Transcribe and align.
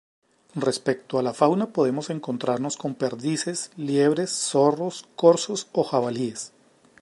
Respecto 0.55 1.19
a 1.19 1.21
la 1.21 1.31
fauna 1.31 1.67
podemos 1.73 2.09
encontrarnos 2.09 2.75
con 2.75 2.95
perdices, 2.95 3.69
liebres, 3.77 4.31
zorros, 4.31 5.05
corzos 5.15 5.67
o 5.73 5.83
jabalíes. 5.83 6.53